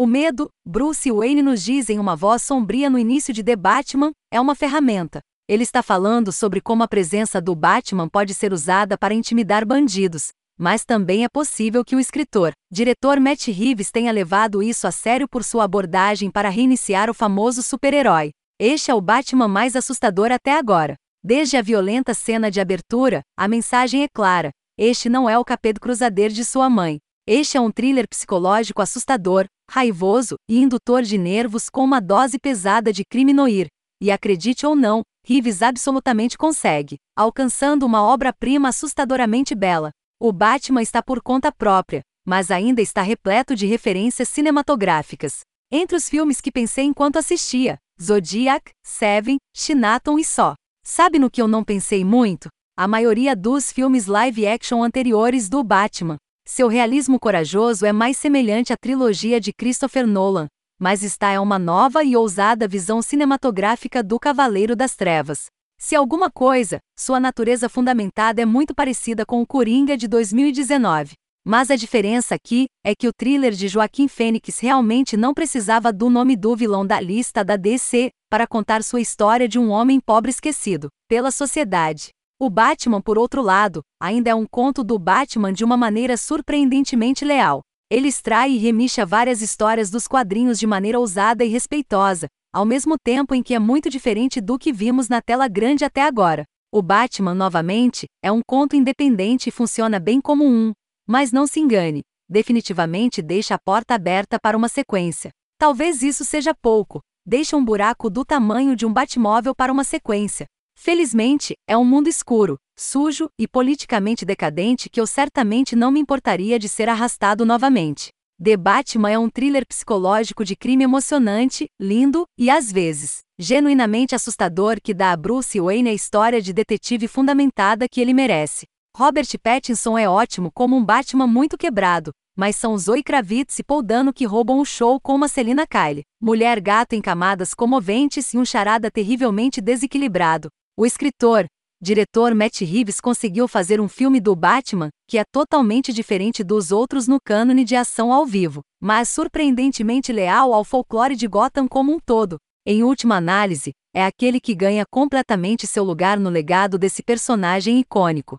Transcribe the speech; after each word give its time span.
O 0.00 0.06
medo, 0.06 0.48
Bruce 0.64 1.10
Wayne 1.10 1.42
nos 1.42 1.60
diz 1.60 1.90
em 1.90 1.98
uma 1.98 2.14
voz 2.14 2.42
sombria 2.42 2.88
no 2.88 3.00
início 3.00 3.34
de 3.34 3.42
The 3.42 3.56
Batman, 3.56 4.12
é 4.32 4.40
uma 4.40 4.54
ferramenta. 4.54 5.18
Ele 5.48 5.64
está 5.64 5.82
falando 5.82 6.30
sobre 6.30 6.60
como 6.60 6.84
a 6.84 6.88
presença 6.88 7.40
do 7.40 7.52
Batman 7.52 8.08
pode 8.08 8.32
ser 8.32 8.52
usada 8.52 8.96
para 8.96 9.12
intimidar 9.12 9.66
bandidos, 9.66 10.28
mas 10.56 10.84
também 10.84 11.24
é 11.24 11.28
possível 11.28 11.84
que 11.84 11.96
o 11.96 11.98
escritor, 11.98 12.52
diretor 12.70 13.18
Matt 13.18 13.48
Reeves 13.48 13.90
tenha 13.90 14.12
levado 14.12 14.62
isso 14.62 14.86
a 14.86 14.92
sério 14.92 15.26
por 15.28 15.42
sua 15.42 15.64
abordagem 15.64 16.30
para 16.30 16.48
reiniciar 16.48 17.10
o 17.10 17.14
famoso 17.14 17.60
super-herói. 17.60 18.30
Este 18.56 18.92
é 18.92 18.94
o 18.94 19.00
Batman 19.00 19.48
mais 19.48 19.74
assustador 19.74 20.30
até 20.30 20.56
agora. 20.56 20.94
Desde 21.24 21.56
a 21.56 21.62
violenta 21.62 22.14
cena 22.14 22.52
de 22.52 22.60
abertura, 22.60 23.22
a 23.36 23.48
mensagem 23.48 24.04
é 24.04 24.08
clara: 24.08 24.50
este 24.78 25.08
não 25.08 25.28
é 25.28 25.36
o 25.36 25.44
Caped 25.44 25.80
Crusader 25.80 26.30
de 26.30 26.44
sua 26.44 26.70
mãe. 26.70 27.00
Este 27.30 27.58
é 27.58 27.60
um 27.60 27.70
thriller 27.70 28.08
psicológico 28.08 28.80
assustador, 28.80 29.44
raivoso 29.70 30.36
e 30.48 30.60
indutor 30.60 31.02
de 31.02 31.18
nervos 31.18 31.68
com 31.68 31.84
uma 31.84 32.00
dose 32.00 32.38
pesada 32.38 32.90
de 32.90 33.04
crime 33.04 33.34
noir. 33.34 33.66
E 34.00 34.10
acredite 34.10 34.64
ou 34.64 34.74
não, 34.74 35.02
Reeves 35.26 35.60
absolutamente 35.60 36.38
consegue, 36.38 36.96
alcançando 37.14 37.84
uma 37.84 38.02
obra-prima 38.02 38.70
assustadoramente 38.70 39.54
bela. 39.54 39.90
O 40.18 40.32
Batman 40.32 40.80
está 40.80 41.02
por 41.02 41.20
conta 41.20 41.52
própria, 41.52 42.00
mas 42.26 42.50
ainda 42.50 42.80
está 42.80 43.02
repleto 43.02 43.54
de 43.54 43.66
referências 43.66 44.30
cinematográficas. 44.30 45.40
Entre 45.70 45.98
os 45.98 46.08
filmes 46.08 46.40
que 46.40 46.50
pensei 46.50 46.86
enquanto 46.86 47.18
assistia, 47.18 47.76
Zodiac, 48.02 48.70
Seven, 48.82 49.36
Shinaton 49.54 50.18
e 50.18 50.24
só. 50.24 50.54
Sabe 50.82 51.18
no 51.18 51.30
que 51.30 51.42
eu 51.42 51.46
não 51.46 51.62
pensei 51.62 52.06
muito? 52.06 52.48
A 52.74 52.88
maioria 52.88 53.36
dos 53.36 53.70
filmes 53.70 54.06
live 54.06 54.46
action 54.46 54.82
anteriores 54.82 55.50
do 55.50 55.62
Batman. 55.62 56.16
Seu 56.50 56.66
realismo 56.66 57.20
corajoso 57.20 57.84
é 57.84 57.92
mais 57.92 58.16
semelhante 58.16 58.72
à 58.72 58.76
trilogia 58.76 59.38
de 59.38 59.52
Christopher 59.52 60.06
Nolan, 60.06 60.46
mas 60.80 61.02
está 61.02 61.30
é 61.30 61.38
uma 61.38 61.58
nova 61.58 62.02
e 62.02 62.16
ousada 62.16 62.66
visão 62.66 63.02
cinematográfica 63.02 64.02
do 64.02 64.18
Cavaleiro 64.18 64.74
das 64.74 64.96
Trevas. 64.96 65.48
Se 65.78 65.94
alguma 65.94 66.30
coisa, 66.30 66.78
sua 66.98 67.20
natureza 67.20 67.68
fundamentada 67.68 68.40
é 68.40 68.46
muito 68.46 68.74
parecida 68.74 69.26
com 69.26 69.42
o 69.42 69.46
Coringa 69.46 69.94
de 69.94 70.08
2019. 70.08 71.12
Mas 71.44 71.70
a 71.70 71.76
diferença 71.76 72.34
aqui 72.34 72.64
é 72.82 72.94
que 72.98 73.06
o 73.06 73.12
thriller 73.12 73.52
de 73.52 73.68
Joaquim 73.68 74.08
Fênix 74.08 74.58
realmente 74.58 75.18
não 75.18 75.34
precisava 75.34 75.92
do 75.92 76.08
nome 76.08 76.34
do 76.34 76.56
vilão 76.56 76.84
da 76.84 76.98
lista 76.98 77.44
da 77.44 77.56
DC 77.56 78.08
para 78.30 78.46
contar 78.46 78.82
sua 78.82 79.02
história 79.02 79.46
de 79.46 79.58
um 79.58 79.68
homem 79.68 80.00
pobre 80.00 80.30
esquecido 80.30 80.88
pela 81.06 81.30
sociedade. 81.30 82.08
O 82.40 82.48
Batman, 82.48 83.02
por 83.02 83.18
outro 83.18 83.42
lado, 83.42 83.82
ainda 84.00 84.30
é 84.30 84.34
um 84.34 84.46
conto 84.46 84.84
do 84.84 84.96
Batman 84.96 85.52
de 85.52 85.64
uma 85.64 85.76
maneira 85.76 86.16
surpreendentemente 86.16 87.24
leal. 87.24 87.62
Ele 87.90 88.06
extrai 88.06 88.52
e 88.52 88.58
remixa 88.58 89.04
várias 89.04 89.42
histórias 89.42 89.90
dos 89.90 90.06
quadrinhos 90.06 90.56
de 90.56 90.64
maneira 90.64 91.00
ousada 91.00 91.44
e 91.44 91.48
respeitosa, 91.48 92.28
ao 92.52 92.64
mesmo 92.64 92.94
tempo 92.96 93.34
em 93.34 93.42
que 93.42 93.54
é 93.54 93.58
muito 93.58 93.90
diferente 93.90 94.40
do 94.40 94.56
que 94.56 94.72
vimos 94.72 95.08
na 95.08 95.20
tela 95.20 95.48
grande 95.48 95.84
até 95.84 96.02
agora. 96.02 96.44
O 96.72 96.80
Batman, 96.80 97.34
novamente, 97.34 98.06
é 98.22 98.30
um 98.30 98.40
conto 98.46 98.76
independente 98.76 99.48
e 99.48 99.52
funciona 99.52 99.98
bem 99.98 100.20
como 100.20 100.44
um. 100.44 100.72
Mas 101.08 101.32
não 101.32 101.44
se 101.44 101.58
engane, 101.58 102.02
definitivamente 102.28 103.20
deixa 103.20 103.56
a 103.56 103.58
porta 103.58 103.94
aberta 103.94 104.38
para 104.40 104.56
uma 104.56 104.68
sequência. 104.68 105.30
Talvez 105.58 106.04
isso 106.04 106.24
seja 106.24 106.54
pouco, 106.54 107.00
deixa 107.26 107.56
um 107.56 107.64
buraco 107.64 108.08
do 108.08 108.24
tamanho 108.24 108.76
de 108.76 108.86
um 108.86 108.92
Batmóvel 108.92 109.56
para 109.56 109.72
uma 109.72 109.82
sequência. 109.82 110.46
Felizmente, 110.80 111.54
é 111.68 111.76
um 111.76 111.84
mundo 111.84 112.08
escuro, 112.08 112.56
sujo 112.74 113.28
e 113.38 113.46
politicamente 113.46 114.24
decadente 114.24 114.88
que 114.88 114.98
eu 114.98 115.06
certamente 115.06 115.76
não 115.76 115.90
me 115.90 116.00
importaria 116.00 116.58
de 116.58 116.66
ser 116.66 116.88
arrastado 116.88 117.44
novamente. 117.44 118.08
The 118.42 118.56
Batman 118.56 119.10
é 119.10 119.18
um 119.18 119.28
thriller 119.28 119.66
psicológico 119.66 120.46
de 120.46 120.56
crime 120.56 120.84
emocionante, 120.84 121.66
lindo 121.78 122.24
e, 122.38 122.48
às 122.48 122.72
vezes, 122.72 123.18
genuinamente 123.38 124.14
assustador 124.14 124.78
que 124.82 124.94
dá 124.94 125.12
a 125.12 125.16
Bruce 125.16 125.60
Wayne 125.60 125.90
a 125.90 125.92
história 125.92 126.40
de 126.40 126.54
detetive 126.54 127.06
fundamentada 127.06 127.86
que 127.86 128.00
ele 128.00 128.14
merece. 128.14 128.64
Robert 128.96 129.28
Pattinson 129.42 129.98
é 129.98 130.08
ótimo 130.08 130.50
como 130.50 130.74
um 130.74 130.82
Batman 130.82 131.26
muito 131.26 131.58
quebrado, 131.58 132.12
mas 132.34 132.56
são 132.56 132.78
Zoe 132.78 133.02
Kravitz 133.02 133.58
e 133.58 133.62
Paul 133.62 133.82
Dano 133.82 134.10
que 134.10 134.24
roubam 134.24 134.58
o 134.58 134.64
show 134.64 134.98
com 134.98 135.14
uma 135.14 135.28
Selina 135.28 135.66
Kyle, 135.66 136.04
mulher 136.18 136.60
gato 136.60 136.94
em 136.94 137.02
camadas 137.02 137.52
comoventes 137.52 138.32
e 138.32 138.38
um 138.38 138.44
charada 138.44 138.90
terrivelmente 138.90 139.60
desequilibrado. 139.60 140.48
O 140.80 140.86
escritor, 140.86 141.44
diretor 141.82 142.32
Matt 142.36 142.60
Reeves 142.60 143.00
conseguiu 143.00 143.48
fazer 143.48 143.80
um 143.80 143.88
filme 143.88 144.20
do 144.20 144.36
Batman 144.36 144.90
que 145.08 145.18
é 145.18 145.24
totalmente 145.24 145.92
diferente 145.92 146.44
dos 146.44 146.70
outros 146.70 147.08
no 147.08 147.18
cânone 147.20 147.64
de 147.64 147.74
ação 147.74 148.12
ao 148.12 148.24
vivo, 148.24 148.60
mas 148.80 149.08
surpreendentemente 149.08 150.12
leal 150.12 150.54
ao 150.54 150.62
folclore 150.62 151.16
de 151.16 151.26
Gotham 151.26 151.66
como 151.66 151.92
um 151.92 151.98
todo. 151.98 152.36
Em 152.64 152.84
última 152.84 153.16
análise, 153.16 153.72
é 153.92 154.04
aquele 154.04 154.38
que 154.38 154.54
ganha 154.54 154.84
completamente 154.88 155.66
seu 155.66 155.82
lugar 155.82 156.16
no 156.16 156.30
legado 156.30 156.78
desse 156.78 157.02
personagem 157.02 157.80
icônico. 157.80 158.36